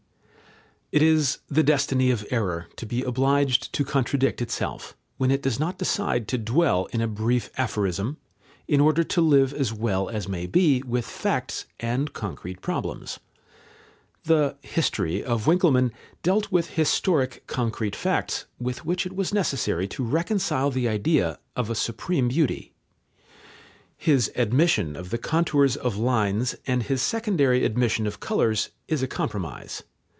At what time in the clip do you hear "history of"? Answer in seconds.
14.63-15.45